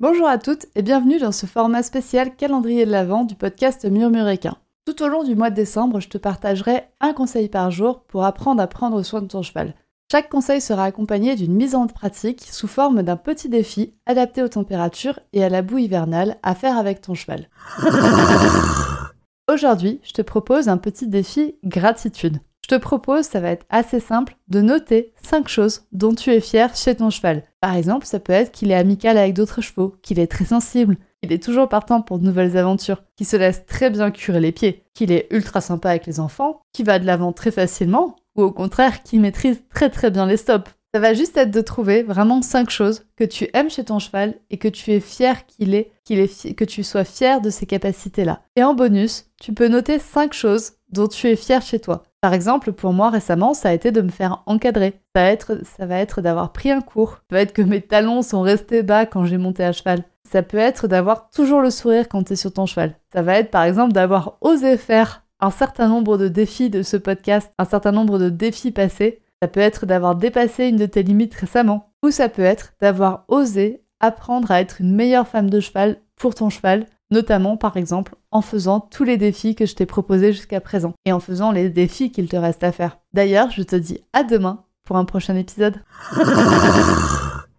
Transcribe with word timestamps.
Bonjour 0.00 0.26
à 0.26 0.38
toutes 0.38 0.64
et 0.74 0.80
bienvenue 0.80 1.18
dans 1.18 1.32
ce 1.32 1.44
format 1.44 1.82
spécial 1.82 2.34
calendrier 2.34 2.86
de 2.86 2.90
l'Avent 2.90 3.24
du 3.24 3.34
podcast 3.34 3.84
Murmuréquin. 3.84 4.56
Tout 4.86 5.02
au 5.02 5.08
long 5.08 5.24
du 5.24 5.34
mois 5.34 5.50
de 5.50 5.56
décembre, 5.56 6.00
je 6.00 6.08
te 6.08 6.16
partagerai 6.16 6.84
un 7.00 7.12
conseil 7.12 7.50
par 7.50 7.70
jour 7.70 8.00
pour 8.04 8.24
apprendre 8.24 8.62
à 8.62 8.66
prendre 8.66 9.02
soin 9.02 9.20
de 9.20 9.26
ton 9.26 9.42
cheval. 9.42 9.74
Chaque 10.10 10.30
conseil 10.30 10.62
sera 10.62 10.84
accompagné 10.84 11.36
d'une 11.36 11.54
mise 11.54 11.74
en 11.74 11.86
pratique 11.86 12.48
sous 12.50 12.66
forme 12.66 13.02
d'un 13.02 13.16
petit 13.16 13.50
défi 13.50 13.92
adapté 14.06 14.42
aux 14.42 14.48
températures 14.48 15.20
et 15.34 15.44
à 15.44 15.50
la 15.50 15.60
boue 15.60 15.78
hivernale 15.78 16.38
à 16.42 16.54
faire 16.54 16.78
avec 16.78 17.02
ton 17.02 17.14
cheval. 17.14 17.48
Aujourd'hui, 19.52 20.00
je 20.02 20.12
te 20.12 20.22
propose 20.22 20.68
un 20.68 20.78
petit 20.78 21.08
défi 21.08 21.56
gratitude. 21.62 22.38
Te 22.70 22.76
propose, 22.76 23.24
ça 23.24 23.40
va 23.40 23.50
être 23.50 23.66
assez 23.68 23.98
simple, 23.98 24.36
de 24.46 24.60
noter 24.60 25.12
5 25.24 25.48
choses 25.48 25.88
dont 25.90 26.14
tu 26.14 26.30
es 26.30 26.40
fier 26.40 26.72
chez 26.76 26.94
ton 26.94 27.10
cheval. 27.10 27.42
Par 27.60 27.74
exemple, 27.74 28.06
ça 28.06 28.20
peut 28.20 28.32
être 28.32 28.52
qu'il 28.52 28.70
est 28.70 28.76
amical 28.76 29.18
avec 29.18 29.34
d'autres 29.34 29.60
chevaux, 29.60 29.96
qu'il 30.02 30.20
est 30.20 30.28
très 30.28 30.44
sensible, 30.44 30.96
qu'il 31.20 31.32
est 31.32 31.42
toujours 31.42 31.68
partant 31.68 32.00
pour 32.00 32.20
de 32.20 32.24
nouvelles 32.24 32.56
aventures, 32.56 33.02
qu'il 33.16 33.26
se 33.26 33.34
laisse 33.34 33.66
très 33.66 33.90
bien 33.90 34.12
curer 34.12 34.38
les 34.38 34.52
pieds, 34.52 34.84
qu'il 34.94 35.10
est 35.10 35.26
ultra 35.32 35.60
sympa 35.60 35.90
avec 35.90 36.06
les 36.06 36.20
enfants, 36.20 36.60
qu'il 36.72 36.86
va 36.86 37.00
de 37.00 37.06
l'avant 37.06 37.32
très 37.32 37.50
facilement, 37.50 38.14
ou 38.36 38.42
au 38.42 38.52
contraire 38.52 39.02
qui 39.02 39.18
maîtrise 39.18 39.64
très 39.68 39.90
très 39.90 40.12
bien 40.12 40.26
les 40.26 40.36
stops. 40.36 40.70
Ça 40.94 41.00
va 41.00 41.12
juste 41.12 41.36
être 41.36 41.50
de 41.50 41.60
trouver 41.60 42.04
vraiment 42.04 42.40
cinq 42.40 42.70
choses 42.70 43.04
que 43.16 43.24
tu 43.24 43.48
aimes 43.52 43.70
chez 43.70 43.84
ton 43.84 43.98
cheval 43.98 44.34
et 44.50 44.58
que 44.58 44.68
tu 44.68 44.92
es 44.92 45.00
fier 45.00 45.44
qu'il 45.46 45.86
qu'il 46.04 46.18
est 46.20 46.54
que 46.54 46.64
tu 46.64 46.84
sois 46.84 47.04
fier 47.04 47.40
de 47.40 47.50
ces 47.50 47.66
capacités-là. 47.66 48.42
Et 48.54 48.62
en 48.62 48.74
bonus, 48.74 49.26
tu 49.40 49.52
peux 49.54 49.68
noter 49.68 49.98
cinq 49.98 50.34
choses 50.34 50.72
dont 50.92 51.08
tu 51.08 51.28
es 51.28 51.36
fier 51.36 51.62
chez 51.62 51.78
toi. 51.78 52.02
Par 52.20 52.34
exemple, 52.34 52.72
pour 52.72 52.92
moi 52.92 53.10
récemment, 53.10 53.54
ça 53.54 53.70
a 53.70 53.72
été 53.72 53.92
de 53.92 54.02
me 54.02 54.10
faire 54.10 54.42
encadrer. 54.46 55.00
Ça 55.14 55.22
va 55.22 55.30
être, 55.30 55.52
être 55.80 56.20
d'avoir 56.20 56.52
pris 56.52 56.70
un 56.70 56.80
cours. 56.80 57.20
Ça 57.30 57.36
va 57.36 57.40
être 57.40 57.52
que 57.52 57.62
mes 57.62 57.80
talons 57.80 58.22
sont 58.22 58.42
restés 58.42 58.82
bas 58.82 59.06
quand 59.06 59.24
j'ai 59.24 59.38
monté 59.38 59.64
à 59.64 59.72
cheval. 59.72 60.04
Ça 60.30 60.42
peut 60.42 60.58
être 60.58 60.86
d'avoir 60.86 61.30
toujours 61.30 61.60
le 61.60 61.70
sourire 61.70 62.08
quand 62.08 62.24
tu 62.24 62.34
es 62.34 62.36
sur 62.36 62.52
ton 62.52 62.66
cheval. 62.66 62.94
Ça 63.12 63.22
va 63.22 63.34
être 63.34 63.50
par 63.50 63.64
exemple 63.64 63.92
d'avoir 63.92 64.36
osé 64.42 64.76
faire 64.76 65.24
un 65.40 65.50
certain 65.50 65.88
nombre 65.88 66.18
de 66.18 66.28
défis 66.28 66.70
de 66.70 66.82
ce 66.82 66.96
podcast, 66.96 67.50
un 67.58 67.64
certain 67.64 67.92
nombre 67.92 68.18
de 68.18 68.28
défis 68.28 68.70
passés. 68.70 69.22
Ça 69.42 69.48
peut 69.48 69.60
être 69.60 69.86
d'avoir 69.86 70.16
dépassé 70.16 70.66
une 70.66 70.76
de 70.76 70.86
tes 70.86 71.02
limites 71.02 71.34
récemment, 71.34 71.92
ou 72.04 72.10
ça 72.10 72.28
peut 72.28 72.42
être 72.42 72.74
d'avoir 72.80 73.24
osé 73.28 73.82
apprendre 74.00 74.50
à 74.50 74.60
être 74.60 74.80
une 74.80 74.94
meilleure 74.94 75.28
femme 75.28 75.50
de 75.50 75.60
cheval 75.60 75.96
pour 76.16 76.34
ton 76.34 76.50
cheval, 76.50 76.86
notamment 77.10 77.56
par 77.56 77.76
exemple 77.76 78.14
en 78.30 78.42
faisant 78.42 78.80
tous 78.80 79.04
les 79.04 79.16
défis 79.16 79.54
que 79.54 79.66
je 79.66 79.74
t'ai 79.74 79.86
proposés 79.86 80.32
jusqu'à 80.32 80.60
présent 80.60 80.94
et 81.04 81.12
en 81.12 81.20
faisant 81.20 81.52
les 81.52 81.70
défis 81.70 82.12
qu'il 82.12 82.28
te 82.28 82.36
reste 82.36 82.64
à 82.64 82.72
faire. 82.72 82.98
D'ailleurs, 83.12 83.50
je 83.50 83.62
te 83.62 83.76
dis 83.76 84.00
à 84.12 84.24
demain 84.24 84.64
pour 84.84 84.96
un 84.96 85.04
prochain 85.04 85.36
épisode. 85.36 85.76